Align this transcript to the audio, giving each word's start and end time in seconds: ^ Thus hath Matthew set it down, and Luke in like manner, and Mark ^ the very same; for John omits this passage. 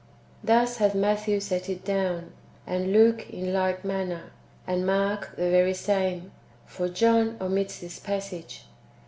^ 0.01 0.03
Thus 0.43 0.77
hath 0.77 0.95
Matthew 0.95 1.39
set 1.39 1.69
it 1.69 1.85
down, 1.85 2.31
and 2.65 2.91
Luke 2.91 3.29
in 3.29 3.53
like 3.53 3.85
manner, 3.85 4.31
and 4.65 4.83
Mark 4.83 5.25
^ 5.33 5.35
the 5.35 5.51
very 5.51 5.75
same; 5.75 6.31
for 6.65 6.89
John 6.89 7.37
omits 7.39 7.81
this 7.81 7.99
passage. 7.99 8.63